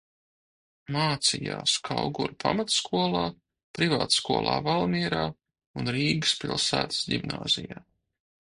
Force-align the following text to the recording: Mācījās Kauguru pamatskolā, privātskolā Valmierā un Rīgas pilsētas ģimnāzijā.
Mācījās 0.93 1.73
Kauguru 1.89 2.37
pamatskolā, 2.45 3.21
privātskolā 3.79 4.57
Valmierā 4.69 5.23
un 5.83 5.95
Rīgas 5.99 6.37
pilsētas 6.45 7.05
ģimnāzijā. 7.13 7.83